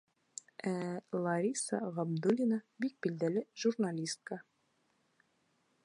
[0.69, 0.71] Ә
[1.25, 4.43] Лариса Ғабдуллина бик билдәле журналистка.